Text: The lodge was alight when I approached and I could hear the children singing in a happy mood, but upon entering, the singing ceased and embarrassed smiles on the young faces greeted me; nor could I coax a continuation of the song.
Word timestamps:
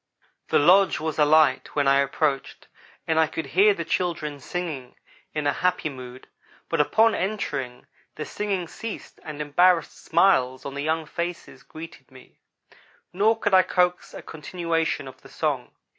The 0.47 0.57
lodge 0.57 0.99
was 0.99 1.19
alight 1.19 1.75
when 1.75 1.87
I 1.87 1.99
approached 1.99 2.67
and 3.05 3.19
I 3.19 3.27
could 3.27 3.45
hear 3.45 3.75
the 3.75 3.85
children 3.85 4.39
singing 4.39 4.95
in 5.35 5.45
a 5.45 5.53
happy 5.53 5.89
mood, 5.89 6.25
but 6.69 6.81
upon 6.81 7.13
entering, 7.13 7.85
the 8.15 8.25
singing 8.25 8.67
ceased 8.67 9.19
and 9.23 9.39
embarrassed 9.39 9.95
smiles 10.03 10.65
on 10.65 10.73
the 10.73 10.81
young 10.81 11.05
faces 11.05 11.61
greeted 11.61 12.09
me; 12.09 12.39
nor 13.13 13.37
could 13.37 13.53
I 13.53 13.61
coax 13.61 14.15
a 14.15 14.23
continuation 14.23 15.07
of 15.07 15.21
the 15.21 15.29
song. 15.29 15.69